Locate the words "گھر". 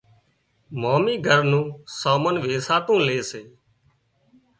1.27-1.39